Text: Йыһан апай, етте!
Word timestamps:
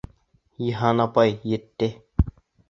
Йыһан 0.67 1.03
апай, 1.05 1.37
етте! 1.53 1.91